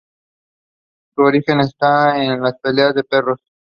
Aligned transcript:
Su 1.13 1.21
origen 1.21 1.59
está 1.59 2.23
en 2.23 2.41
las 2.41 2.57
peleas 2.59 2.95
de 2.95 3.03
perros. 3.03 3.39